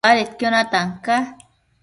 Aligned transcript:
Badedquio 0.05 0.49
natan 0.53 0.89
ca 1.05 1.15